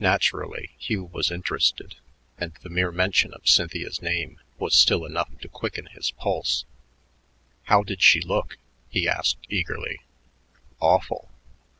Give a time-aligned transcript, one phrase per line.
[0.00, 1.94] Naturally, Hugh was interested,
[2.36, 6.64] and the mere mention of Cynthia's name was still enough to quicken his pulse.
[7.66, 10.00] "How did she look?" he asked eagerly.
[10.80, 11.30] "Awful."